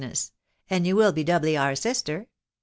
and 0.67 0.87
yen 0.87 0.95
will 0.95 1.11
be 1.11 1.23
doubly 1.23 1.55
oar 1.55 1.75
sister? 1.75 2.25